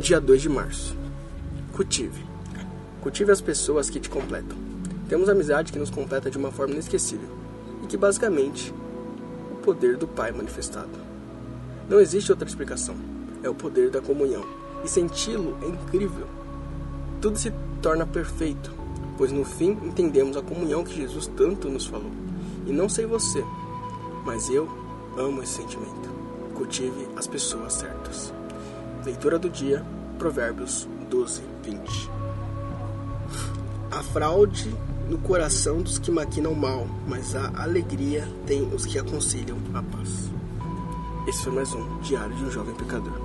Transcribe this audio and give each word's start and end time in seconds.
Dia 0.00 0.18
2 0.18 0.40
de 0.40 0.48
março. 0.48 0.96
Cultive. 1.74 2.24
Cultive 3.02 3.32
as 3.32 3.42
pessoas 3.42 3.90
que 3.90 4.00
te 4.00 4.08
completam. 4.08 4.56
Temos 5.10 5.28
amizade 5.28 5.70
que 5.70 5.78
nos 5.78 5.90
completa 5.90 6.30
de 6.30 6.38
uma 6.38 6.50
forma 6.50 6.72
inesquecível 6.72 7.28
e 7.84 7.86
que 7.86 7.98
basicamente 7.98 8.72
o 9.52 9.56
poder 9.56 9.98
do 9.98 10.08
Pai 10.08 10.32
manifestado. 10.32 10.88
Não 11.86 12.00
existe 12.00 12.32
outra 12.32 12.48
explicação. 12.48 12.96
É 13.42 13.50
o 13.50 13.54
poder 13.54 13.90
da 13.90 14.00
comunhão. 14.00 14.42
E 14.82 14.88
senti-lo 14.88 15.58
é 15.60 15.66
incrível. 15.66 16.26
Tudo 17.20 17.36
se 17.36 17.52
torna 17.82 18.06
perfeito, 18.06 18.72
pois 19.18 19.30
no 19.30 19.44
fim 19.44 19.72
entendemos 19.84 20.34
a 20.34 20.42
comunhão 20.42 20.82
que 20.82 20.96
Jesus 20.96 21.26
tanto 21.36 21.68
nos 21.68 21.84
falou. 21.84 22.10
E 22.66 22.72
não 22.72 22.88
sei 22.88 23.04
você, 23.04 23.44
mas 24.24 24.48
eu 24.48 24.66
amo 25.18 25.42
esse 25.42 25.56
sentimento. 25.56 26.08
Cultive 26.54 27.06
as 27.16 27.26
pessoas 27.26 27.74
certas. 27.74 28.32
Leitura 29.04 29.38
do 29.38 29.48
dia, 29.48 29.82
Provérbios 30.18 30.86
12, 31.08 31.42
20. 31.62 32.10
A 33.90 34.02
fraude 34.02 34.74
no 35.08 35.16
coração 35.16 35.80
dos 35.80 35.98
que 35.98 36.10
maquinam 36.10 36.54
mal, 36.54 36.86
mas 37.08 37.34
a 37.34 37.50
alegria 37.62 38.28
tem 38.46 38.62
os 38.74 38.84
que 38.84 38.98
aconselham 38.98 39.56
a 39.72 39.82
paz. 39.82 40.30
Esse 41.26 41.44
foi 41.44 41.52
mais 41.54 41.72
um 41.72 41.98
Diário 42.00 42.36
de 42.36 42.44
um 42.44 42.50
Jovem 42.50 42.74
Pecador. 42.74 43.18